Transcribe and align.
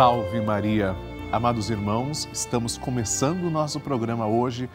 Salve 0.00 0.40
Maria! 0.40 0.96
Amados 1.30 1.68
irmãos, 1.68 2.26
estamos 2.32 2.78
começando 2.78 3.44
o 3.44 3.50
nosso 3.50 3.78
programa 3.78 4.26
hoje 4.26 4.66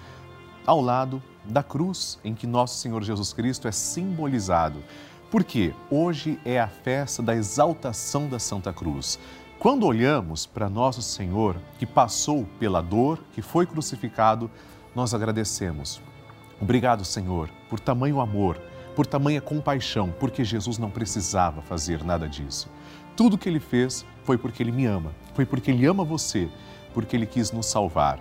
ao 0.67 0.79
lado 0.79 1.19
da 1.43 1.63
cruz 1.63 2.19
em 2.23 2.35
que 2.35 2.45
nosso 2.45 2.77
Senhor 2.77 3.03
Jesus 3.03 3.33
Cristo 3.33 3.67
é 3.67 3.71
simbolizado. 3.71 4.83
Porque 5.31 5.73
hoje 5.89 6.39
é 6.45 6.59
a 6.59 6.67
festa 6.67 7.23
da 7.23 7.35
exaltação 7.35 8.29
da 8.29 8.37
Santa 8.37 8.71
Cruz. 8.71 9.17
Quando 9.57 9.87
olhamos 9.87 10.45
para 10.45 10.69
nosso 10.69 11.01
Senhor 11.01 11.57
que 11.79 11.87
passou 11.87 12.47
pela 12.59 12.79
dor, 12.79 13.17
que 13.33 13.41
foi 13.41 13.65
crucificado, 13.65 14.47
nós 14.93 15.15
agradecemos. 15.15 15.99
Obrigado, 16.61 17.03
Senhor, 17.03 17.49
por 17.67 17.79
tamanho 17.79 18.21
amor, 18.21 18.61
por 18.95 19.07
tamanha 19.07 19.41
compaixão, 19.41 20.13
porque 20.19 20.43
Jesus 20.43 20.77
não 20.77 20.91
precisava 20.91 21.63
fazer 21.63 22.03
nada 22.03 22.29
disso. 22.29 22.69
Tudo 23.15 23.39
que 23.39 23.49
ele 23.49 23.59
fez 23.59 24.05
foi 24.25 24.37
porque 24.37 24.61
ele 24.61 24.71
me 24.71 24.85
ama, 24.85 25.11
foi 25.33 25.45
porque 25.45 25.71
ele 25.71 25.85
ama 25.85 26.03
você, 26.03 26.49
porque 26.93 27.15
ele 27.15 27.25
quis 27.25 27.51
nos 27.51 27.67
salvar. 27.67 28.19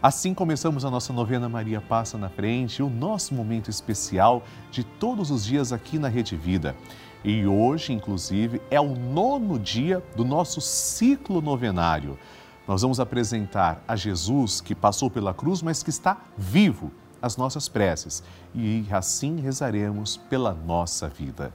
Assim 0.00 0.32
começamos 0.32 0.84
a 0.84 0.90
nossa 0.90 1.12
novena 1.12 1.48
Maria 1.48 1.80
Passa 1.80 2.16
na 2.16 2.28
Frente, 2.28 2.82
o 2.82 2.88
nosso 2.88 3.34
momento 3.34 3.68
especial 3.68 4.44
de 4.70 4.84
todos 4.84 5.30
os 5.30 5.44
dias 5.44 5.72
aqui 5.72 5.98
na 5.98 6.06
Rede 6.06 6.36
Vida. 6.36 6.76
E 7.24 7.44
hoje, 7.46 7.92
inclusive, 7.92 8.62
é 8.70 8.80
o 8.80 8.94
nono 8.94 9.58
dia 9.58 10.04
do 10.14 10.24
nosso 10.24 10.60
ciclo 10.60 11.40
novenário. 11.40 12.16
Nós 12.66 12.82
vamos 12.82 13.00
apresentar 13.00 13.82
a 13.88 13.96
Jesus 13.96 14.60
que 14.60 14.74
passou 14.74 15.10
pela 15.10 15.34
cruz, 15.34 15.62
mas 15.62 15.82
que 15.82 15.90
está 15.90 16.18
vivo, 16.36 16.92
as 17.20 17.36
nossas 17.36 17.68
preces. 17.68 18.22
E 18.54 18.86
assim 18.90 19.40
rezaremos 19.40 20.16
pela 20.16 20.54
nossa 20.54 21.08
vida. 21.08 21.52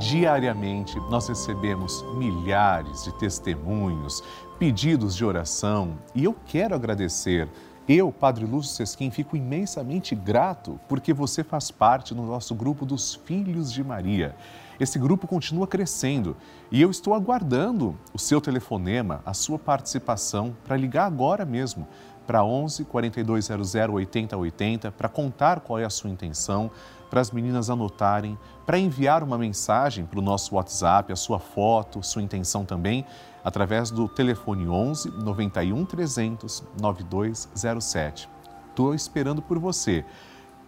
Diariamente 0.00 0.98
nós 1.10 1.28
recebemos 1.28 2.02
milhares 2.14 3.04
de 3.04 3.12
testemunhos, 3.18 4.24
pedidos 4.58 5.14
de 5.14 5.26
oração 5.26 5.98
e 6.14 6.24
eu 6.24 6.34
quero 6.46 6.74
agradecer. 6.74 7.46
Eu, 7.86 8.10
Padre 8.10 8.46
Lúcio 8.46 8.74
Sesquim, 8.74 9.10
fico 9.10 9.36
imensamente 9.36 10.14
grato 10.14 10.80
porque 10.88 11.12
você 11.12 11.44
faz 11.44 11.70
parte 11.70 12.14
do 12.14 12.22
nosso 12.22 12.54
grupo 12.54 12.86
dos 12.86 13.14
Filhos 13.14 13.70
de 13.70 13.84
Maria. 13.84 14.34
Esse 14.80 14.98
grupo 14.98 15.26
continua 15.26 15.66
crescendo 15.66 16.34
e 16.70 16.80
eu 16.80 16.90
estou 16.90 17.12
aguardando 17.12 17.94
o 18.14 18.18
seu 18.18 18.40
telefonema, 18.40 19.20
a 19.26 19.34
sua 19.34 19.58
participação 19.58 20.56
para 20.64 20.78
ligar 20.78 21.04
agora 21.04 21.44
mesmo 21.44 21.86
para 22.26 22.42
11 22.42 22.86
4200 22.86 23.74
8080 23.74 24.92
para 24.92 25.10
contar 25.10 25.60
qual 25.60 25.78
é 25.78 25.84
a 25.84 25.90
sua 25.90 26.08
intenção 26.08 26.70
para 27.10 27.20
as 27.20 27.32
meninas 27.32 27.68
anotarem, 27.68 28.38
para 28.64 28.78
enviar 28.78 29.22
uma 29.22 29.36
mensagem 29.36 30.06
para 30.06 30.20
o 30.20 30.22
nosso 30.22 30.54
WhatsApp, 30.54 31.12
a 31.12 31.16
sua 31.16 31.40
foto, 31.40 32.02
sua 32.02 32.22
intenção 32.22 32.64
também, 32.64 33.04
através 33.44 33.90
do 33.90 34.08
telefone 34.08 34.68
11 34.68 35.10
91 35.10 35.84
300 35.84 36.62
9207. 36.80 38.28
Estou 38.70 38.94
esperando 38.94 39.42
por 39.42 39.58
você. 39.58 40.04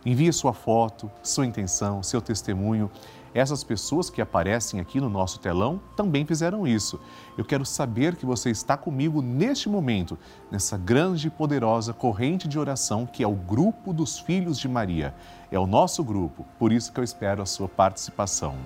Envie 0.05 0.33
sua 0.33 0.53
foto, 0.53 1.09
sua 1.23 1.47
intenção, 1.47 2.03
seu 2.03 2.21
testemunho. 2.21 2.91
Essas 3.35 3.65
pessoas 3.65 4.11
que 4.11 4.21
aparecem 4.21 4.79
aqui 4.79 5.01
no 5.01 5.09
nosso 5.09 5.41
telão 5.41 5.81
também 5.97 6.27
fizeram 6.27 6.67
isso. 6.67 7.01
Eu 7.37 7.45
quero 7.45 7.65
saber 7.65 8.17
que 8.17 8.27
você 8.27 8.51
está 8.51 8.77
comigo 8.77 9.23
neste 9.23 9.69
momento, 9.69 10.19
nessa 10.51 10.77
grande 10.77 11.29
e 11.29 11.31
poderosa 11.31 11.95
corrente 11.95 12.47
de 12.47 12.59
oração 12.59 13.07
que 13.07 13.23
é 13.23 13.27
o 13.27 13.35
grupo 13.35 13.93
dos 13.93 14.19
filhos 14.19 14.59
de 14.59 14.69
Maria. 14.69 15.15
É 15.51 15.59
o 15.59 15.67
nosso 15.67 16.05
grupo, 16.05 16.45
por 16.59 16.73
isso 16.73 16.93
que 16.93 17.01
eu 17.01 17.05
espero 17.05 17.43
a 17.43 17.47
sua 17.47 17.69
participação. 17.69 18.57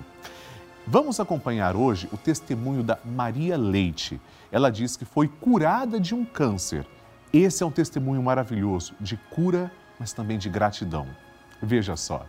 Vamos 0.86 1.18
acompanhar 1.18 1.74
hoje 1.74 2.08
o 2.12 2.16
testemunho 2.16 2.82
da 2.82 2.98
Maria 3.04 3.56
Leite. 3.56 4.20
Ela 4.52 4.70
diz 4.70 4.96
que 4.96 5.04
foi 5.04 5.26
curada 5.26 5.98
de 5.98 6.14
um 6.14 6.24
câncer. 6.24 6.86
Esse 7.32 7.62
é 7.62 7.66
um 7.66 7.72
testemunho 7.72 8.22
maravilhoso 8.22 8.94
de 9.00 9.16
cura, 9.16 9.70
mas 9.98 10.12
também 10.12 10.38
de 10.38 10.48
gratidão. 10.48 11.06
Veja 11.60 11.96
só. 11.96 12.24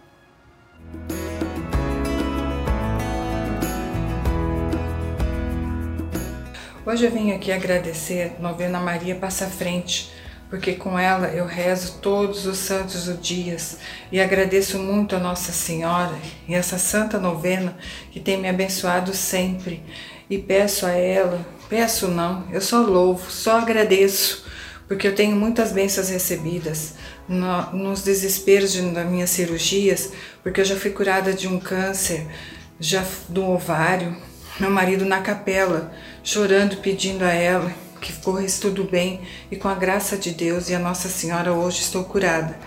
Hoje 6.90 7.06
eu 7.06 7.12
vim 7.12 7.34
aqui 7.34 7.52
agradecer 7.52 8.38
Novena 8.40 8.80
Maria 8.80 9.14
Passa 9.14 9.46
Frente, 9.46 10.10
porque 10.50 10.72
com 10.72 10.98
ela 10.98 11.28
eu 11.28 11.46
rezo 11.46 12.00
todos 12.02 12.46
os 12.46 12.60
santos 12.60 13.10
os 13.10 13.22
dias 13.22 13.78
e 14.10 14.22
agradeço 14.22 14.80
muito 14.80 15.14
a 15.14 15.20
Nossa 15.20 15.52
Senhora 15.52 16.16
e 16.48 16.56
essa 16.56 16.78
santa 16.78 17.20
novena 17.20 17.78
que 18.10 18.22
tem 18.22 18.38
me 18.38 18.48
abençoado 18.48 19.14
sempre. 19.14 19.84
E 20.30 20.38
peço 20.38 20.86
a 20.86 20.92
ela, 20.92 21.46
peço 21.68 22.08
não, 22.08 22.48
eu 22.54 22.62
só 22.62 22.80
louvo, 22.80 23.30
só 23.30 23.58
agradeço, 23.58 24.46
porque 24.88 25.10
eu 25.10 25.14
tenho 25.14 25.36
muitas 25.36 25.74
bênçãos 25.74 26.08
recebidas 26.08 26.94
no, 27.28 27.74
nos 27.74 28.02
desesperos 28.02 28.72
de, 28.72 28.82
das 28.92 29.06
minhas 29.06 29.30
cirurgias, 29.30 30.14
porque 30.42 30.62
eu 30.62 30.66
já 30.66 30.78
fui 30.78 30.92
curada 30.92 31.34
de 31.34 31.50
um 31.50 31.60
câncer, 31.60 32.26
já 32.80 33.04
do 33.28 33.44
ovário, 33.44 34.16
meu 34.58 34.72
marido 34.72 35.06
na 35.06 35.20
capela, 35.22 35.94
chorando, 36.28 36.76
pedindo 36.82 37.24
a 37.24 37.32
ela 37.32 37.74
que 38.02 38.12
corresse 38.12 38.60
tudo 38.60 38.84
bem 38.84 39.22
e 39.50 39.56
com 39.56 39.70
a 39.70 39.74
graça 39.74 40.18
de 40.18 40.32
Deus 40.32 40.70
e 40.70 40.76
a 40.76 40.80
Nossa 40.80 41.08
Senhora 41.08 41.54
hoje 41.54 41.80
estou 41.80 42.04
curada. 42.04 42.60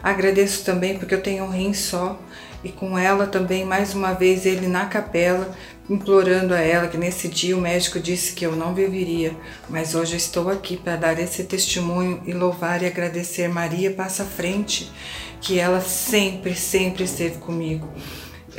Agradeço 0.00 0.64
também 0.64 0.96
porque 0.96 1.16
eu 1.16 1.20
tenho 1.20 1.42
um 1.42 1.50
rim 1.50 1.74
só 1.74 2.16
e 2.62 2.68
com 2.68 2.96
ela 2.96 3.26
também 3.26 3.64
mais 3.64 3.92
uma 3.92 4.12
vez 4.12 4.46
ele 4.46 4.68
na 4.68 4.86
capela 4.86 5.52
implorando 5.90 6.54
a 6.54 6.60
ela 6.60 6.86
que 6.86 6.96
nesse 6.96 7.26
dia 7.26 7.56
o 7.56 7.60
médico 7.60 7.98
disse 7.98 8.34
que 8.34 8.46
eu 8.46 8.54
não 8.54 8.72
viveria, 8.72 9.36
mas 9.68 9.96
hoje 9.96 10.12
eu 10.12 10.18
estou 10.18 10.48
aqui 10.48 10.76
para 10.76 10.94
dar 10.94 11.18
esse 11.18 11.42
testemunho 11.42 12.22
e 12.24 12.32
louvar 12.32 12.84
e 12.84 12.86
agradecer 12.86 13.48
Maria 13.48 13.90
passa 13.90 14.24
frente, 14.24 14.92
que 15.40 15.58
ela 15.58 15.80
sempre, 15.80 16.54
sempre 16.54 17.02
esteve 17.02 17.38
comigo. 17.38 17.92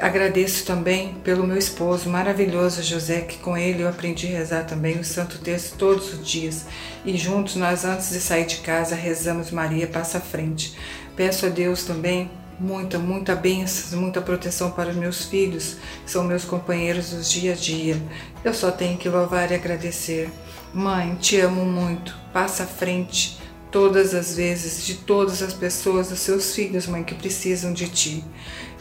Agradeço 0.02 0.66
também 0.66 1.16
pelo 1.24 1.46
meu 1.46 1.58
esposo 1.58 2.10
maravilhoso 2.10 2.82
José, 2.82 3.22
que 3.22 3.38
com 3.38 3.58
ele 3.58 3.84
eu 3.84 3.90
aprendi 3.90 4.28
a 4.28 4.38
rezar 4.38 4.66
também 4.66 5.00
o 5.00 5.04
Santo 5.04 5.40
Texto 5.40 5.78
todos 5.78 6.14
os 6.14 6.28
dias. 6.28 6.66
E 7.06 7.18
juntos 7.18 7.56
nós, 7.56 7.86
antes 7.86 8.10
de 8.10 8.20
sair 8.20 8.46
de 8.46 8.58
casa, 8.58 8.96
rezamos 8.96 9.52
Maria 9.52 9.88
Passa 9.88 10.20
à 10.20 10.22
Frente. 10.22 10.78
Peço 11.16 11.46
a 11.46 11.50
Deus 11.50 11.84
também 11.84 12.30
muita, 12.60 13.00
muita 13.00 13.36
bênção, 13.36 14.00
muita 14.00 14.22
proteção 14.22 14.72
para 14.72 14.90
os 14.90 14.96
meus 14.96 15.26
filhos, 15.26 15.78
que 16.04 16.12
são 16.12 16.24
meus 16.24 16.44
companheiros 16.44 17.12
dos 17.12 17.30
dia 17.30 17.54
a 17.54 17.56
dia. 17.56 17.98
Eu 18.44 18.54
só 18.54 18.72
tenho 18.72 18.98
que 18.98 19.10
louvar 19.10 19.52
e 19.52 19.56
agradecer. 19.56 20.30
Mãe, 20.74 21.16
te 21.16 21.40
amo 21.40 21.66
muito. 21.66 22.16
Passa 22.32 22.64
à 22.64 22.68
frente 22.68 23.40
todas 23.72 24.14
as 24.14 24.36
vezes 24.36 24.86
de 24.86 24.96
todas 24.96 25.42
as 25.42 25.54
pessoas, 25.54 26.10
dos 26.10 26.20
seus 26.20 26.54
filhos, 26.54 26.88
mãe, 26.88 27.04
que 27.04 27.16
precisam 27.16 27.74
de 27.74 27.88
ti. 27.90 28.24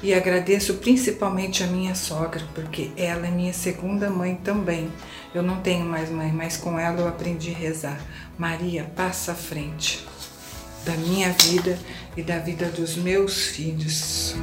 E 0.02 0.14
agradeço 0.14 0.74
principalmente 0.74 1.64
a 1.64 1.66
minha 1.66 1.94
sogra, 1.94 2.42
porque 2.54 2.90
ela 2.96 3.26
é 3.26 3.30
minha 3.30 3.52
segunda 3.52 4.08
mãe 4.08 4.36
também. 4.36 4.90
Eu 5.34 5.42
não 5.42 5.60
tenho 5.60 5.84
mais 5.84 6.08
mãe, 6.10 6.32
mas 6.32 6.56
com 6.56 6.78
ela 6.78 7.00
eu 7.00 7.08
aprendi 7.08 7.52
a 7.52 7.58
rezar. 7.58 8.00
Maria, 8.38 8.84
passa 8.94 9.32
à 9.32 9.34
frente 9.34 10.06
da 10.84 10.94
minha 10.94 11.30
vida 11.32 11.78
e 12.16 12.22
da 12.22 12.38
vida 12.38 12.66
dos 12.70 12.96
meus 12.96 13.42
filhos. 13.48 14.34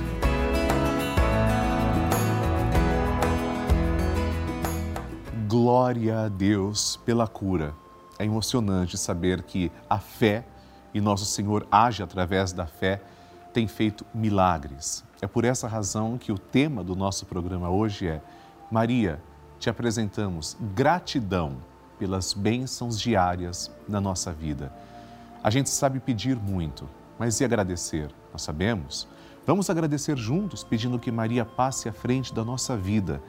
Glória 5.48 6.26
a 6.26 6.28
Deus 6.28 7.00
pela 7.06 7.28
cura. 7.28 7.85
É 8.18 8.26
emocionante 8.26 8.98
saber 8.98 9.44
que 9.44 9.72
a 9.90 10.00
fé 10.00 10.46
e 10.94 11.02
nosso 11.02 11.26
Senhor 11.26 11.68
age 11.70 12.02
através 12.02 12.54
da 12.54 12.66
fé 12.66 13.02
tem 13.54 13.68
feito 13.68 14.06
milagres. 14.14 15.04
É 15.22 15.28
por 15.28 15.44
essa 15.44 15.68
razão 15.68 16.18
que 16.18 16.32
o 16.32 16.38
tema 16.38 16.84
do 16.84 16.96
nosso 16.96 17.26
programa 17.26 17.70
hoje 17.70 18.08
é 18.08 18.22
Maria, 18.72 19.22
te 19.60 19.70
apresentamos 19.70 20.58
gratidão 20.74 21.58
pelas 21.98 22.34
bênçãos 22.34 23.00
diárias 23.00 23.72
na 23.88 24.02
nossa 24.02 24.32
vida. 24.32 24.72
A 25.44 25.50
gente 25.50 25.70
sabe 25.70 26.00
pedir 26.00 26.36
muito, 26.36 26.90
mas 27.18 27.40
e 27.40 27.46
agradecer? 27.46 28.10
Nós 28.32 28.42
sabemos. 28.42 29.08
Vamos 29.46 29.70
agradecer 29.70 30.18
juntos, 30.18 30.64
pedindo 30.64 31.00
que 31.00 31.12
Maria 31.12 31.46
passe 31.46 31.88
à 31.88 31.94
frente 31.94 32.34
da 32.34 32.44
nossa 32.44 32.76
vida. 32.76 33.22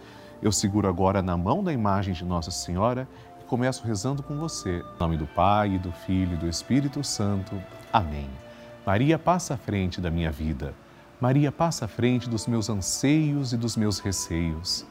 Eu 0.43 0.51
seguro 0.51 0.89
agora 0.89 1.23
na 1.23 1.37
mão 1.37 1.63
da 1.63 1.73
imagem 1.73 2.15
de 2.15 2.25
Nossa 2.25 2.51
Senhora 2.51 3.09
começo 3.47 3.87
rezando 3.87 4.23
com 4.23 4.37
você. 4.37 4.81
Em 4.81 5.01
nome 5.01 5.17
do 5.17 5.27
Pai, 5.27 5.79
do 5.79 5.93
Filho 5.93 6.35
e 6.35 6.37
do 6.37 6.49
Espírito 6.49 7.03
Santo. 7.05 7.57
Amém. 7.93 8.29
Maria 8.85 9.19
passa 9.19 9.55
à 9.55 9.57
frente 9.57 10.01
da 10.01 10.11
minha 10.11 10.33
vida. 10.33 10.75
Maria 11.21 11.53
passa 11.53 11.85
à 11.85 11.89
frente 11.89 12.29
dos 12.29 12.47
meus 12.47 12.69
anseios 12.69 13.53
e 13.53 13.57
dos 13.57 13.77
meus 13.77 14.01
receios. 14.01 14.85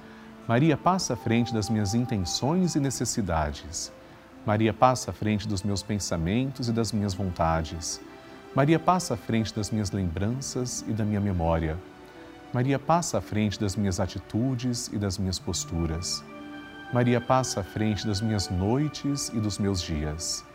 Maria 0.47 0.77
passa 0.77 1.13
à 1.13 1.17
frente 1.17 1.53
das 1.53 1.69
minhas 1.69 1.93
intenções 1.93 2.75
e 2.75 2.79
necessidades. 2.79 3.91
Maria 4.45 4.73
passa 4.73 5.11
à 5.11 5.13
frente 5.13 5.47
dos 5.47 5.61
meus 5.61 5.83
pensamentos 5.83 6.69
e 6.69 6.71
das 6.71 6.91
minhas 6.91 7.13
vontades. 7.13 7.99
Maria 8.55 8.79
passa 8.79 9.15
à 9.15 9.17
frente 9.17 9.53
das 9.53 9.69
minhas 9.69 9.91
lembranças 9.91 10.83
e 10.87 10.93
da 10.93 11.03
minha 11.03 11.19
memória. 11.19 11.77
Maria 12.53 12.79
passa 12.79 13.17
à 13.17 13.21
frente 13.21 13.59
das 13.59 13.75
minhas 13.75 13.99
atitudes 13.99 14.87
e 14.93 14.97
das 14.97 15.17
minhas 15.17 15.37
posturas. 15.37 16.23
Maria 16.95 17.19
passa 17.19 17.59
à 17.59 17.63
frente 17.63 18.07
das 18.07 18.21
minhas 18.21 18.49
noites 18.49 19.27
e 19.33 19.37
dos 19.41 19.59
meus 19.59 19.81
dias. 19.81 20.45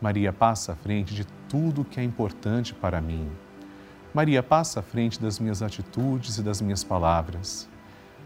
Maria 0.00 0.32
passa 0.32 0.70
à 0.70 0.76
frente 0.76 1.12
de 1.12 1.26
tudo 1.48 1.84
que 1.84 1.98
é 1.98 2.04
importante 2.04 2.72
para 2.72 3.00
mim. 3.00 3.28
Maria 4.14 4.40
passa 4.40 4.78
à 4.78 4.82
frente 4.84 5.20
das 5.20 5.40
minhas 5.40 5.62
atitudes 5.62 6.38
e 6.38 6.44
das 6.44 6.60
minhas 6.60 6.84
palavras. 6.84 7.68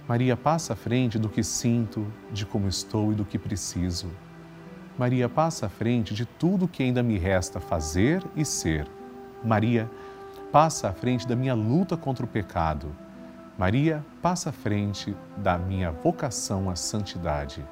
Maria 0.07 0.37
passa 0.37 0.75
à 0.75 0.77
frente 0.77 1.19
do 1.19 1.31
que 1.31 1.43
sinto, 1.43 2.07
de 2.31 2.45
como 2.45 2.69
estou 2.69 3.13
e 3.13 3.15
do 3.15 3.25
que 3.25 3.39
preciso. 3.39 4.11
Maria 4.99 5.27
passa 5.27 5.65
à 5.65 5.69
frente 5.71 6.13
de 6.13 6.27
tudo 6.27 6.69
que 6.69 6.83
ainda 6.83 7.03
me 7.03 7.17
resta 7.17 7.61
fazer 7.61 8.23
e 8.37 8.45
ser. 8.45 8.87
Maria 9.43 9.91
passa 10.53 10.91
à 10.91 10.93
frente 10.93 11.27
da 11.27 11.35
minha 11.35 11.55
luta 11.55 11.97
contra 11.97 12.27
o 12.27 12.29
pecado. 12.29 12.95
Maria 13.57 14.05
passa 14.21 14.51
à 14.51 14.53
frente 14.53 15.17
da 15.37 15.57
minha 15.57 15.93
vocação 15.93 16.69
à 16.69 16.75
santidade. 16.75 17.65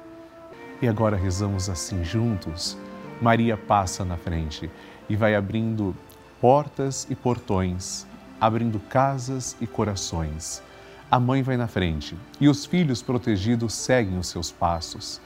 E 0.81 0.87
agora 0.87 1.17
rezamos 1.17 1.69
assim 1.69 2.05
juntos. 2.05 2.77
Maria 3.21 3.57
passa 3.57 4.05
na 4.05 4.15
frente 4.15 4.71
e 5.09 5.15
vai 5.17 5.35
abrindo 5.35 5.93
portas 6.39 7.05
e 7.09 7.15
portões, 7.15 8.07
abrindo 8.39 8.79
casas 8.79 9.57
e 9.59 9.67
corações. 9.67 10.63
A 11.11 11.19
mãe 11.19 11.43
vai 11.43 11.57
na 11.57 11.67
frente 11.67 12.17
e 12.39 12.47
os 12.47 12.65
filhos 12.65 13.01
protegidos 13.01 13.73
seguem 13.73 14.17
os 14.17 14.27
seus 14.27 14.51
passos. 14.51 15.19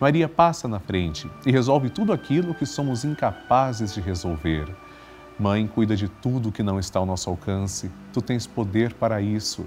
Maria 0.00 0.28
passa 0.28 0.66
na 0.66 0.80
frente 0.80 1.30
e 1.46 1.52
resolve 1.52 1.88
tudo 1.88 2.12
aquilo 2.12 2.52
que 2.52 2.66
somos 2.66 3.04
incapazes 3.04 3.94
de 3.94 4.00
resolver. 4.00 4.68
Mãe, 5.38 5.66
cuida 5.66 5.96
de 5.96 6.06
tudo 6.06 6.52
que 6.52 6.62
não 6.62 6.78
está 6.78 6.98
ao 6.98 7.06
nosso 7.06 7.30
alcance. 7.30 7.90
Tu 8.12 8.20
tens 8.20 8.46
poder 8.46 8.92
para 8.92 9.22
isso. 9.22 9.66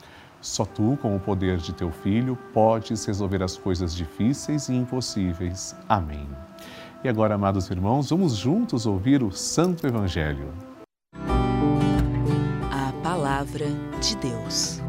Só 0.41 0.65
tu, 0.65 0.97
com 1.01 1.15
o 1.15 1.19
poder 1.19 1.57
de 1.57 1.71
teu 1.71 1.91
Filho, 1.91 2.35
podes 2.51 3.05
resolver 3.05 3.43
as 3.43 3.55
coisas 3.55 3.95
difíceis 3.95 4.69
e 4.69 4.73
impossíveis. 4.73 5.75
Amém. 5.87 6.27
E 7.03 7.09
agora, 7.09 7.35
amados 7.35 7.69
irmãos, 7.69 8.09
vamos 8.09 8.35
juntos 8.35 8.87
ouvir 8.87 9.21
o 9.21 9.31
Santo 9.31 9.85
Evangelho. 9.85 10.51
A 12.71 12.91
Palavra 13.03 13.67
de 14.01 14.15
Deus. 14.17 14.81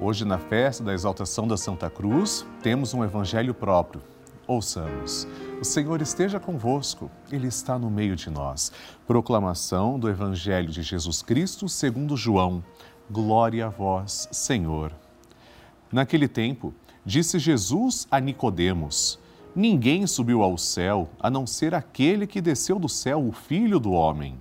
Hoje, 0.00 0.24
na 0.24 0.38
festa 0.38 0.82
da 0.82 0.92
exaltação 0.92 1.46
da 1.46 1.56
Santa 1.56 1.90
Cruz, 1.90 2.46
temos 2.62 2.94
um 2.94 3.02
Evangelho 3.04 3.52
próprio. 3.52 4.02
Ouçamos. 4.46 5.26
O 5.60 5.64
Senhor 5.64 6.02
esteja 6.02 6.40
convosco, 6.40 7.08
Ele 7.30 7.46
está 7.46 7.78
no 7.78 7.88
meio 7.88 8.16
de 8.16 8.28
nós. 8.28 8.72
Proclamação 9.06 9.98
do 9.98 10.08
Evangelho 10.08 10.68
de 10.68 10.82
Jesus 10.82 11.22
Cristo 11.22 11.68
segundo 11.68 12.16
João. 12.16 12.64
Glória 13.12 13.66
a 13.66 13.68
vós, 13.68 14.26
Senhor. 14.32 14.90
Naquele 15.92 16.26
tempo, 16.26 16.72
disse 17.04 17.38
Jesus 17.38 18.08
a 18.10 18.18
Nicodemos: 18.18 19.18
Ninguém 19.54 20.06
subiu 20.06 20.42
ao 20.42 20.56
céu 20.56 21.10
a 21.20 21.28
não 21.28 21.46
ser 21.46 21.74
aquele 21.74 22.26
que 22.26 22.40
desceu 22.40 22.78
do 22.78 22.88
céu, 22.88 23.22
o 23.22 23.30
Filho 23.30 23.78
do 23.78 23.92
homem. 23.92 24.38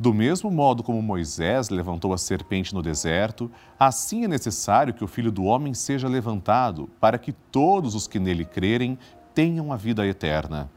Do 0.00 0.12
mesmo 0.12 0.50
modo 0.50 0.82
como 0.82 1.00
Moisés 1.00 1.68
levantou 1.68 2.12
a 2.12 2.18
serpente 2.18 2.74
no 2.74 2.82
deserto, 2.82 3.48
assim 3.78 4.24
é 4.24 4.28
necessário 4.28 4.92
que 4.92 5.04
o 5.04 5.08
Filho 5.08 5.30
do 5.30 5.44
homem 5.44 5.72
seja 5.72 6.08
levantado, 6.08 6.90
para 6.98 7.18
que 7.18 7.30
todos 7.30 7.94
os 7.94 8.08
que 8.08 8.18
nele 8.18 8.44
crerem 8.44 8.98
tenham 9.32 9.72
a 9.72 9.76
vida 9.76 10.04
eterna. 10.04 10.68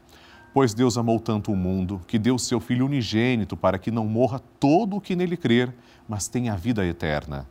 Pois 0.56 0.72
Deus 0.72 0.96
amou 0.96 1.20
tanto 1.20 1.52
o 1.52 1.54
mundo 1.54 2.00
que 2.06 2.18
deu 2.18 2.38
seu 2.38 2.58
Filho 2.58 2.86
unigênito 2.86 3.54
para 3.58 3.78
que 3.78 3.90
não 3.90 4.06
morra 4.06 4.40
todo 4.58 4.96
o 4.96 5.00
que 5.02 5.14
nele 5.14 5.36
crer, 5.36 5.70
mas 6.08 6.28
tenha 6.28 6.54
a 6.54 6.56
vida 6.56 6.82
eterna. 6.86 7.46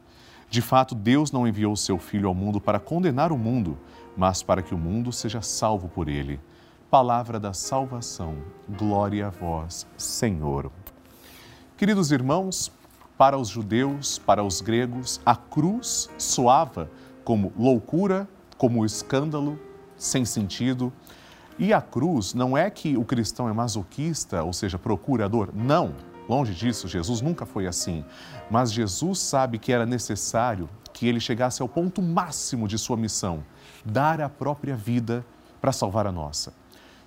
De 0.50 0.60
fato, 0.60 0.96
Deus 0.96 1.32
não 1.32 1.48
enviou 1.48 1.76
seu 1.76 2.00
Filho 2.00 2.28
ao 2.28 2.34
mundo 2.34 2.60
para 2.60 2.80
condenar 2.80 3.32
o 3.32 3.38
mundo, 3.38 3.78
mas 4.18 4.42
para 4.42 4.64
que 4.64 4.74
o 4.74 4.78
mundo 4.80 5.12
seja 5.12 5.40
salvo 5.40 5.88
por 5.88 6.10
ele. 6.10 6.40
Palavra 6.90 7.40
da 7.40 7.54
salvação. 7.54 8.38
Glória 8.68 9.28
a 9.28 9.30
vós, 9.30 9.86
Senhor. 9.96 10.72
Queridos 11.78 12.12
irmãos, 12.12 12.72
para 13.16 13.38
os 13.38 13.50
judeus, 13.50 14.18
para 14.18 14.44
os 14.44 14.62
gregos, 14.62 15.22
a 15.24 15.36
cruz 15.36 16.10
soava 16.18 16.90
como 17.24 17.54
loucura, 17.56 18.28
como 18.58 18.84
escândalo, 18.84 19.60
sem 19.96 20.26
sentido 20.26 20.92
e 21.58 21.74
a 21.74 21.82
cruz 21.82 22.34
não 22.34 22.58
é 22.58 22.70
que 22.70 22.98
o 22.98 23.06
cristão 23.06 23.48
é 23.48 23.54
masoquista, 23.54 24.44
ou 24.44 24.52
seja, 24.52 24.78
procurador. 24.78 25.50
Não, 25.54 25.94
longe 26.28 26.54
disso, 26.54 26.88
Jesus 26.88 27.22
nunca 27.22 27.46
foi 27.46 27.66
assim. 27.66 28.04
Mas 28.52 28.74
Jesus 28.74 29.20
sabe 29.20 29.58
que 29.58 29.72
era 29.72 29.86
necessário 29.86 30.70
que 30.92 31.08
ele 31.08 31.20
chegasse 31.20 31.62
ao 31.62 31.70
ponto 31.70 32.02
máximo 32.02 32.68
de 32.68 32.78
sua 32.78 32.98
missão, 32.98 33.44
dar 33.86 34.20
a 34.20 34.30
própria 34.30 34.76
vida 34.76 35.26
para 35.62 35.72
salvar 35.72 36.06
a 36.06 36.12
nossa. 36.12 36.54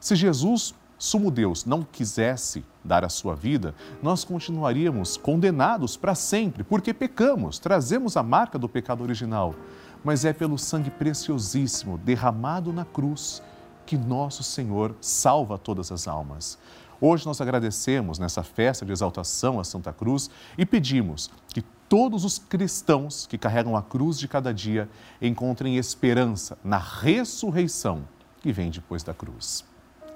Se 0.01 0.17
Jesus, 0.17 0.75
sumo 0.99 1.31
Deus, 1.31 1.67
não 1.67 1.83
quisesse 1.83 2.65
dar 2.83 3.05
a 3.05 3.09
sua 3.11 3.35
vida, 3.35 3.75
nós 4.03 4.25
continuaríamos 4.25 5.19
condenados 5.19 5.97
para 5.97 6.15
sempre, 6.15 6.65
porque 6.65 6.95
pecamos, 6.95 7.59
trazemos 7.59 8.17
a 8.17 8.23
marca 8.23 8.59
do 8.59 8.69
pecado 8.69 9.03
original. 9.03 9.55
Mas 10.03 10.25
é 10.25 10.33
pelo 10.33 10.57
sangue 10.57 10.91
preciosíssimo 10.91 11.99
derramado 11.99 12.73
na 12.73 12.85
cruz 12.85 13.43
que 13.89 13.97
nosso 13.97 14.43
Senhor 14.43 14.95
salva 15.01 15.57
todas 15.57 15.91
as 15.91 16.07
almas. 16.07 16.59
Hoje 17.01 17.25
nós 17.25 17.41
agradecemos 17.41 18.19
nessa 18.19 18.43
festa 18.43 18.85
de 18.85 18.93
exaltação 18.93 19.59
à 19.59 19.65
Santa 19.65 19.95
Cruz 19.95 20.29
e 20.59 20.67
pedimos 20.67 21.31
que 21.49 21.63
todos 21.89 22.23
os 22.23 22.39
cristãos 22.39 23.27
que 23.27 23.39
carregam 23.39 23.75
a 23.75 23.83
cruz 23.83 24.19
de 24.19 24.29
cada 24.29 24.53
dia 24.53 24.91
encontrem 25.23 25.79
esperança 25.79 26.59
na 26.63 26.77
ressurreição 26.77 28.07
que 28.43 28.53
vem 28.53 28.69
depois 28.69 29.03
da 29.03 29.15
cruz. 29.15 29.65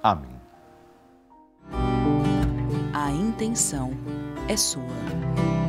Amém. 0.02 0.36
A 2.92 3.10
intenção 3.10 3.92
é 4.48 4.56
sua. 4.58 5.61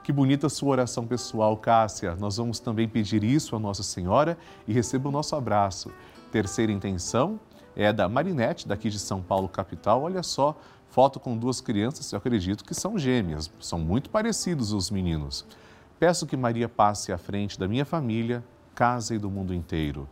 Que 0.02 0.10
bonita 0.10 0.48
sua 0.48 0.70
oração 0.70 1.06
pessoal, 1.06 1.54
Cássia. 1.58 2.16
Nós 2.16 2.38
vamos 2.38 2.58
também 2.60 2.88
pedir 2.88 3.22
isso 3.22 3.54
a 3.54 3.58
Nossa 3.58 3.82
Senhora 3.82 4.38
e 4.66 4.72
receba 4.72 5.10
o 5.10 5.12
nosso 5.12 5.36
abraço. 5.36 5.92
Terceira 6.30 6.72
intenção 6.72 7.38
é 7.76 7.92
da 7.92 8.08
Marinete, 8.08 8.66
daqui 8.66 8.88
de 8.88 8.98
São 8.98 9.20
Paulo, 9.20 9.50
capital. 9.50 10.02
Olha 10.02 10.22
só, 10.22 10.58
foto 10.92 11.18
com 11.18 11.38
duas 11.38 11.58
crianças, 11.58 12.12
eu 12.12 12.18
acredito 12.18 12.64
que 12.64 12.74
são 12.74 12.98
gêmeas, 12.98 13.50
são 13.58 13.78
muito 13.78 14.10
parecidos 14.10 14.72
os 14.72 14.90
meninos. 14.90 15.46
Peço 15.98 16.26
que 16.26 16.36
Maria 16.36 16.68
passe 16.68 17.10
à 17.12 17.16
frente 17.16 17.58
da 17.58 17.66
minha 17.66 17.86
família, 17.86 18.44
casa 18.74 19.14
e 19.14 19.18
do 19.18 19.30
mundo 19.30 19.54
inteiro. 19.54 20.06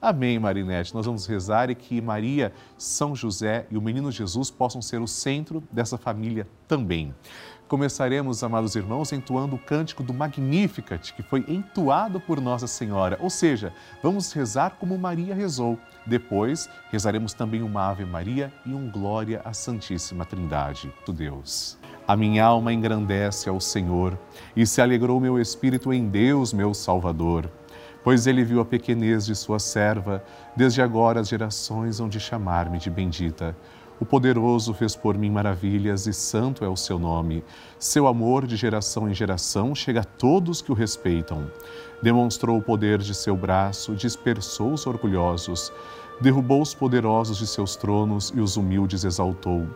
Amém, 0.00 0.38
Marinete. 0.38 0.94
Nós 0.94 1.06
vamos 1.06 1.26
rezar 1.26 1.70
e 1.70 1.74
que 1.74 2.02
Maria, 2.02 2.52
São 2.76 3.16
José 3.16 3.66
e 3.70 3.78
o 3.78 3.80
menino 3.80 4.12
Jesus 4.12 4.50
possam 4.50 4.82
ser 4.82 5.00
o 5.00 5.06
centro 5.06 5.64
dessa 5.72 5.96
família 5.96 6.46
também. 6.68 7.14
Começaremos, 7.68 8.44
amados 8.44 8.76
irmãos, 8.76 9.10
entoando 9.10 9.56
o 9.56 9.58
cântico 9.58 10.00
do 10.00 10.14
Magnificat, 10.14 11.12
que 11.12 11.22
foi 11.22 11.44
entoado 11.48 12.20
por 12.20 12.40
Nossa 12.40 12.68
Senhora. 12.68 13.18
Ou 13.20 13.28
seja, 13.28 13.72
vamos 14.00 14.32
rezar 14.32 14.76
como 14.78 14.96
Maria 14.96 15.34
rezou. 15.34 15.76
Depois, 16.06 16.70
rezaremos 16.92 17.34
também 17.34 17.62
uma 17.62 17.90
Ave 17.90 18.04
Maria 18.04 18.52
e 18.64 18.72
um 18.72 18.88
Glória 18.88 19.42
à 19.44 19.52
Santíssima 19.52 20.24
Trindade 20.24 20.92
do 21.04 21.12
Deus. 21.12 21.76
A 22.06 22.16
minha 22.16 22.44
alma 22.44 22.72
engrandece 22.72 23.48
ao 23.48 23.60
Senhor 23.60 24.16
e 24.54 24.64
se 24.64 24.80
alegrou 24.80 25.18
meu 25.18 25.36
espírito 25.36 25.92
em 25.92 26.08
Deus, 26.08 26.52
meu 26.52 26.72
Salvador 26.72 27.50
pois 28.06 28.28
ele 28.28 28.44
viu 28.44 28.60
a 28.60 28.64
pequenez 28.64 29.26
de 29.26 29.34
sua 29.34 29.58
serva, 29.58 30.22
desde 30.54 30.80
agora 30.80 31.18
as 31.18 31.26
gerações 31.26 31.98
hão 31.98 32.08
de 32.08 32.20
chamar-me 32.20 32.78
de 32.78 32.88
bendita. 32.88 33.56
O 33.98 34.04
poderoso 34.04 34.74
fez 34.74 34.94
por 34.94 35.16
mim 35.16 35.30
maravilhas 35.30 36.06
e 36.06 36.12
santo 36.12 36.62
é 36.62 36.68
o 36.68 36.76
seu 36.76 36.98
nome. 36.98 37.42
Seu 37.78 38.06
amor 38.06 38.46
de 38.46 38.54
geração 38.54 39.08
em 39.08 39.14
geração 39.14 39.74
chega 39.74 40.00
a 40.00 40.04
todos 40.04 40.60
que 40.60 40.70
o 40.70 40.74
respeitam. 40.74 41.50
Demonstrou 42.02 42.58
o 42.58 42.62
poder 42.62 42.98
de 42.98 43.14
seu 43.14 43.34
braço, 43.34 43.94
dispersou 43.94 44.74
os 44.74 44.86
orgulhosos, 44.86 45.72
derrubou 46.20 46.60
os 46.60 46.74
poderosos 46.74 47.38
de 47.38 47.46
seus 47.46 47.74
tronos 47.74 48.30
e 48.36 48.40
os 48.40 48.58
humildes 48.58 49.02
exaltou. 49.02 49.66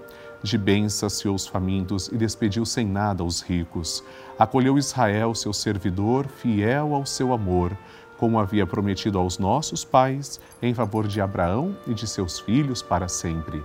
De 0.43 0.59
bens 0.59 0.93
saciou 0.93 1.35
os 1.35 1.47
famintos 1.47 2.09
e 2.09 2.17
despediu 2.17 2.67
sem 2.67 2.87
nada 2.87 3.25
os 3.25 3.41
ricos. 3.41 4.05
Acolheu 4.39 4.77
Israel, 4.77 5.35
seu 5.35 5.55
servidor, 5.55 6.27
fiel 6.27 6.95
ao 6.95 7.07
seu 7.07 7.33
amor 7.33 7.75
como 8.21 8.39
havia 8.39 8.67
prometido 8.67 9.19
aos 9.19 9.39
nossos 9.39 9.83
pais, 9.83 10.39
em 10.61 10.75
favor 10.75 11.09
de 11.09 11.23
Abraão 11.23 11.75
e 11.87 11.95
de 11.95 12.07
seus 12.07 12.39
filhos 12.39 12.83
para 12.83 13.09
sempre. 13.09 13.65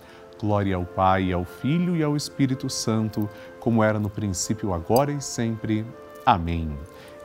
Glória 0.41 0.75
ao 0.75 0.85
Pai, 0.85 1.31
ao 1.31 1.45
Filho 1.45 1.95
e 1.95 2.03
ao 2.03 2.17
Espírito 2.17 2.69
Santo, 2.69 3.29
como 3.59 3.83
era 3.83 3.99
no 3.99 4.09
princípio, 4.09 4.73
agora 4.73 5.11
e 5.11 5.21
sempre. 5.21 5.85
Amém 6.25 6.75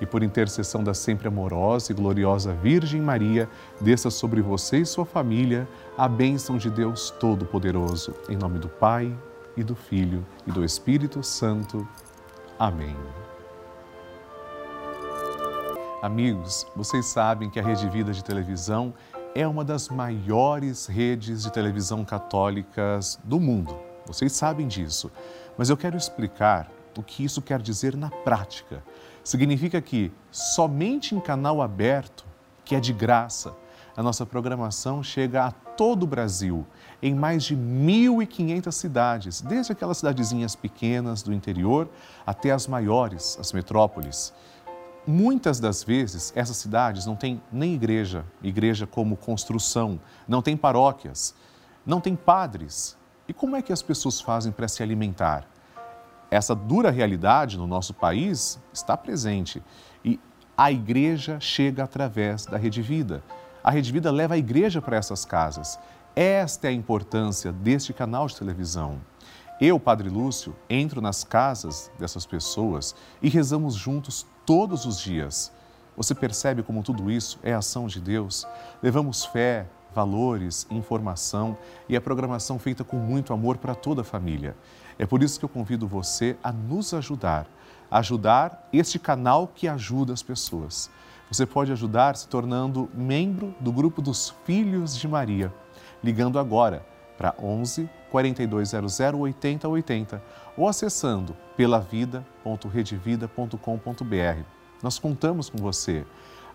e 0.00 0.04
por 0.04 0.22
intercessão 0.22 0.84
da 0.84 0.92
sempre 0.92 1.26
amorosa 1.26 1.90
e 1.90 1.94
gloriosa 1.94 2.52
Virgem 2.52 3.00
Maria, 3.00 3.48
desça 3.80 4.10
sobre 4.10 4.42
você 4.42 4.78
e 4.78 4.86
sua 4.86 5.06
família 5.06 5.66
a 5.96 6.06
bênção 6.06 6.58
de 6.58 6.68
Deus 6.68 7.10
Todo-Poderoso. 7.10 8.14
Em 8.28 8.36
nome 8.36 8.58
do 8.58 8.68
Pai, 8.68 9.10
e 9.56 9.64
do 9.64 9.74
Filho, 9.74 10.24
e 10.46 10.52
do 10.52 10.64
Espírito 10.64 11.22
Santo. 11.22 11.86
Amém. 12.58 12.96
Amigos, 16.02 16.66
vocês 16.76 17.06
sabem 17.06 17.48
que 17.48 17.58
a 17.58 17.62
Rede 17.62 17.88
Vida 17.88 18.12
de 18.12 18.22
Televisão 18.22 18.92
é 19.38 19.46
uma 19.46 19.64
das 19.64 19.88
maiores 19.88 20.86
redes 20.86 21.42
de 21.42 21.52
televisão 21.52 22.04
católicas 22.04 23.18
do 23.22 23.38
mundo. 23.38 23.76
Vocês 24.06 24.32
sabem 24.32 24.66
disso. 24.66 25.10
Mas 25.58 25.68
eu 25.68 25.76
quero 25.76 25.96
explicar 25.96 26.70
o 26.96 27.02
que 27.02 27.24
isso 27.24 27.42
quer 27.42 27.60
dizer 27.60 27.96
na 27.96 28.10
prática 28.10 28.82
Significa 29.26 29.82
que 29.82 30.12
somente 30.30 31.12
em 31.12 31.18
canal 31.18 31.60
aberto, 31.60 32.24
que 32.64 32.76
é 32.76 32.80
de 32.80 32.92
graça, 32.92 33.56
a 33.96 34.00
nossa 34.00 34.24
programação 34.24 35.02
chega 35.02 35.46
a 35.46 35.50
todo 35.50 36.04
o 36.04 36.06
Brasil, 36.06 36.64
em 37.02 37.12
mais 37.12 37.42
de 37.42 37.56
1.500 37.56 38.70
cidades, 38.70 39.40
desde 39.40 39.72
aquelas 39.72 39.98
cidadezinhas 39.98 40.54
pequenas 40.54 41.24
do 41.24 41.34
interior 41.34 41.88
até 42.24 42.52
as 42.52 42.68
maiores, 42.68 43.36
as 43.40 43.52
metrópoles. 43.52 44.32
Muitas 45.06 45.60
das 45.60 45.84
vezes, 45.84 46.32
essas 46.34 46.56
cidades 46.56 47.06
não 47.06 47.14
têm 47.14 47.40
nem 47.52 47.74
igreja, 47.74 48.24
igreja 48.42 48.86
como 48.86 49.16
construção, 49.16 50.00
não 50.26 50.42
tem 50.42 50.56
paróquias, 50.56 51.34
não 51.84 52.00
tem 52.00 52.16
padres. 52.16 52.96
E 53.28 53.32
como 53.32 53.54
é 53.54 53.62
que 53.62 53.72
as 53.72 53.82
pessoas 53.82 54.20
fazem 54.20 54.50
para 54.50 54.66
se 54.66 54.82
alimentar? 54.82 55.48
essa 56.30 56.54
dura 56.54 56.90
realidade 56.90 57.56
no 57.56 57.66
nosso 57.66 57.94
país 57.94 58.60
está 58.72 58.96
presente 58.96 59.62
e 60.04 60.18
a 60.56 60.72
igreja 60.72 61.38
chega 61.38 61.84
através 61.84 62.46
da 62.46 62.56
Rede 62.56 62.82
Vida. 62.82 63.22
A 63.62 63.70
Rede 63.70 63.92
Vida 63.92 64.10
leva 64.10 64.34
a 64.34 64.38
igreja 64.38 64.80
para 64.80 64.96
essas 64.96 65.24
casas. 65.24 65.78
Esta 66.14 66.66
é 66.66 66.70
a 66.70 66.72
importância 66.72 67.52
deste 67.52 67.92
canal 67.92 68.26
de 68.26 68.36
televisão. 68.36 69.00
Eu, 69.60 69.78
Padre 69.78 70.08
Lúcio, 70.08 70.54
entro 70.68 71.00
nas 71.00 71.24
casas 71.24 71.90
dessas 71.98 72.26
pessoas 72.26 72.94
e 73.22 73.28
rezamos 73.28 73.74
juntos 73.74 74.26
todos 74.46 74.86
os 74.86 74.98
dias. 74.98 75.52
Você 75.96 76.14
percebe 76.14 76.62
como 76.62 76.82
tudo 76.82 77.10
isso 77.10 77.38
é 77.42 77.52
ação 77.52 77.88
de 77.88 78.00
Deus? 78.00 78.46
Levamos 78.82 79.24
fé, 79.24 79.66
valores, 79.92 80.66
informação 80.70 81.58
e 81.88 81.96
a 81.96 82.00
programação 82.00 82.58
feita 82.58 82.84
com 82.84 82.96
muito 82.96 83.32
amor 83.32 83.56
para 83.56 83.74
toda 83.74 84.02
a 84.02 84.04
família. 84.04 84.56
É 84.98 85.04
por 85.04 85.22
isso 85.22 85.38
que 85.38 85.44
eu 85.44 85.48
convido 85.48 85.88
você 85.88 86.36
a 86.44 86.52
nos 86.52 86.94
ajudar, 86.94 87.46
a 87.90 87.98
ajudar 87.98 88.68
este 88.72 88.98
canal 88.98 89.48
que 89.48 89.66
ajuda 89.66 90.12
as 90.12 90.22
pessoas. 90.22 90.90
Você 91.30 91.44
pode 91.44 91.72
ajudar 91.72 92.14
se 92.14 92.28
tornando 92.28 92.88
membro 92.94 93.54
do 93.58 93.72
grupo 93.72 94.00
dos 94.00 94.32
Filhos 94.44 94.96
de 94.96 95.08
Maria, 95.08 95.52
ligando 96.04 96.38
agora 96.38 96.86
para 97.18 97.34
11 97.42 97.88
4200 98.16 98.98
8080 99.14 100.22
ou 100.56 100.66
acessando 100.66 101.36
pelavida.redevida.com.br. 101.54 104.42
Nós 104.82 104.98
contamos 104.98 105.50
com 105.50 105.58
você. 105.58 106.06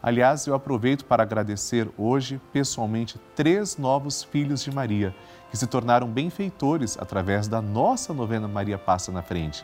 Aliás, 0.02 0.48
eu 0.48 0.56
aproveito 0.56 1.06
para 1.06 1.22
agradecer 1.22 1.88
hoje 1.96 2.42
pessoalmente 2.52 3.22
três 3.36 3.78
novos 3.78 4.24
filhos 4.24 4.64
de 4.64 4.72
Maria 4.72 5.14
que 5.52 5.58
se 5.58 5.68
tornaram 5.68 6.08
benfeitores 6.08 6.98
através 7.00 7.48
da 7.48 7.62
nossa 7.62 8.12
novena 8.12 8.48
Maria 8.48 8.80
Passa 8.80 9.12
na 9.12 9.22
Frente. 9.22 9.64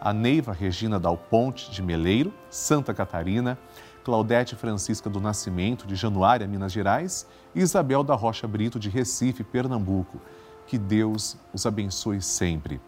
A 0.00 0.14
Neiva 0.14 0.54
Regina 0.54 0.98
Dal 0.98 1.18
Ponte 1.18 1.70
de 1.70 1.82
Meleiro, 1.82 2.32
Santa 2.48 2.94
Catarina, 2.94 3.58
Claudete 4.02 4.56
Francisca 4.56 5.10
do 5.10 5.20
Nascimento 5.20 5.86
de 5.86 5.94
Januária, 5.94 6.46
Minas 6.46 6.72
Gerais 6.72 7.26
e 7.54 7.60
Isabel 7.60 8.02
da 8.02 8.14
Rocha 8.14 8.48
Brito 8.48 8.78
de 8.78 8.88
Recife, 8.88 9.44
Pernambuco. 9.44 10.18
Que 10.66 10.78
Deus 10.78 11.36
os 11.52 11.66
abençoe 11.66 12.20
sempre. 12.20 12.80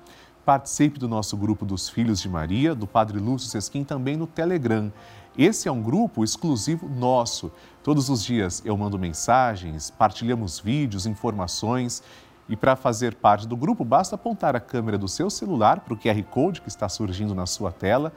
Participe 0.45 0.99
do 0.99 1.09
nosso 1.09 1.37
grupo 1.37 1.65
dos 1.65 1.89
Filhos 1.89 2.21
de 2.21 2.29
Maria, 2.29 2.75
do 2.75 2.87
Padre 2.87 3.19
Lúcio 3.19 3.49
Sesquim, 3.49 3.83
também 3.83 4.17
no 4.17 4.27
Telegram. 4.27 4.93
Esse 5.37 5.69
é 5.69 5.73
um 5.73 5.83
grupo 5.83 6.23
exclusivo 6.23 6.89
nosso. 6.89 7.53
Todos 7.83 8.09
os 8.09 8.25
dias 8.25 8.63
eu 8.65 8.77
mando 8.77 8.99
mensagens, 8.99 9.91
partilhamos 9.91 10.59
vídeos, 10.59 11.05
informações. 11.05 12.03
E 12.49 12.55
para 12.55 12.77
fazer 12.77 13.17
parte 13.17 13.47
do 13.47 13.57
grupo, 13.57 13.85
basta 13.85 14.15
apontar 14.15 14.55
a 14.55 14.61
câmera 14.61 14.97
do 14.97 15.09
seu 15.09 15.29
celular 15.29 15.81
para 15.81 15.95
o 15.95 15.99
QR 15.99 16.23
Code 16.31 16.63
que 16.63 16.69
está 16.69 16.89
surgindo 16.89 17.35
na 17.35 17.45
sua 17.45 17.73
tela 17.73 18.13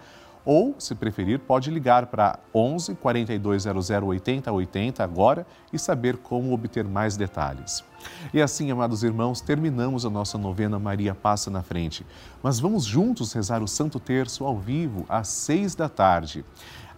ou, 0.45 0.75
se 0.79 0.95
preferir, 0.95 1.39
pode 1.39 1.69
ligar 1.69 2.07
para 2.07 2.39
11 2.53 2.95
4200 2.95 3.89
80 3.89 4.51
80 4.51 5.03
agora 5.03 5.45
e 5.71 5.77
saber 5.77 6.17
como 6.17 6.53
obter 6.53 6.85
mais 6.85 7.17
detalhes. 7.17 7.83
E 8.33 8.41
assim, 8.41 8.71
amados 8.71 9.03
irmãos, 9.03 9.41
terminamos 9.41 10.05
a 10.05 10.09
nossa 10.09 10.37
novena 10.37 10.79
Maria 10.79 11.15
Passa 11.15 11.49
na 11.49 11.61
Frente. 11.61 12.05
Mas 12.41 12.59
vamos 12.59 12.85
juntos 12.85 13.33
rezar 13.33 13.63
o 13.63 13.67
Santo 13.67 13.99
Terço 13.99 14.45
ao 14.45 14.57
vivo 14.57 15.05
às 15.09 15.27
seis 15.27 15.75
da 15.75 15.89
tarde. 15.89 16.45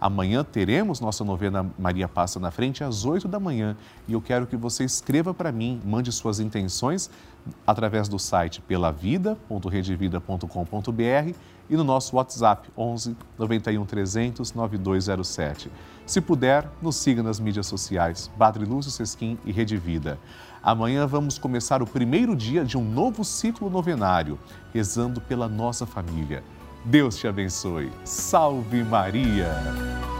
Amanhã 0.02 0.42
teremos 0.42 0.98
nossa 0.98 1.22
novena 1.22 1.70
Maria 1.78 2.08
Passa 2.08 2.40
na 2.40 2.50
Frente 2.50 2.82
às 2.82 3.04
8 3.04 3.28
da 3.28 3.38
manhã 3.38 3.76
e 4.08 4.14
eu 4.14 4.20
quero 4.20 4.48
que 4.48 4.56
você 4.56 4.82
escreva 4.82 5.32
para 5.32 5.52
mim, 5.52 5.80
mande 5.84 6.10
suas 6.10 6.40
intenções 6.40 7.08
através 7.64 8.08
do 8.08 8.18
site 8.18 8.60
pelavida.redevida.com.br 8.62 11.36
e 11.70 11.76
no 11.76 11.84
nosso 11.84 12.16
WhatsApp 12.16 12.68
11 12.76 13.16
91 13.38 13.86
300 13.86 14.52
9207. 14.52 15.70
Se 16.04 16.20
puder, 16.20 16.68
nos 16.82 16.96
siga 16.96 17.22
nas 17.22 17.38
mídias 17.38 17.68
sociais, 17.68 18.28
Padre 18.36 18.64
Lúcio 18.64 18.90
Sesquim 18.90 19.38
e 19.44 19.52
Rede 19.52 19.76
Vida. 19.76 20.18
Amanhã 20.62 21.06
vamos 21.06 21.38
começar 21.38 21.82
o 21.82 21.86
primeiro 21.86 22.36
dia 22.36 22.64
de 22.64 22.78
um 22.78 22.84
novo 22.84 23.24
ciclo 23.24 23.68
novenário, 23.68 24.38
rezando 24.72 25.20
pela 25.20 25.48
nossa 25.48 25.84
família. 25.84 26.44
Deus 26.84 27.16
te 27.16 27.26
abençoe. 27.26 27.90
Salve 28.04 28.84
Maria! 28.84 30.11